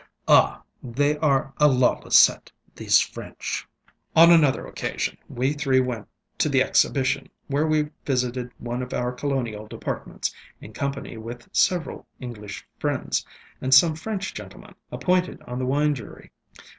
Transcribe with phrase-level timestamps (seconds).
[0.27, 0.63] Ah!
[0.81, 3.67] they are a lawless set, these French.
[4.17, 6.07] ŌĆ£On another occasion we three went
[6.39, 12.07] to the Exhibition, where we visited one of our colonial departments, in company with several
[12.19, 13.23] English friends,
[13.61, 16.31] and some French gentlemen appointed on the wine jury.